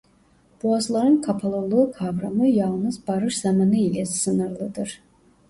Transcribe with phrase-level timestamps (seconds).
[0.63, 5.01] Boğazların kapalılığı kavramı yalnız barış zamanı ile sınırlıdır.